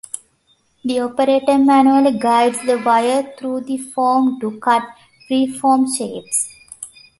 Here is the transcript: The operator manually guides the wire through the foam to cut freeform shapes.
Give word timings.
The 0.83 0.99
operator 0.99 1.59
manually 1.59 2.17
guides 2.17 2.57
the 2.65 2.81
wire 2.83 3.35
through 3.37 3.65
the 3.65 3.77
foam 3.77 4.39
to 4.39 4.59
cut 4.59 4.81
freeform 5.29 5.95
shapes. 5.95 6.51